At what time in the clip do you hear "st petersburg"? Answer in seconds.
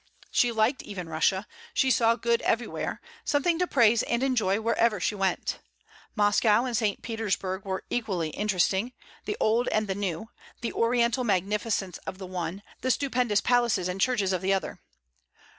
6.75-7.63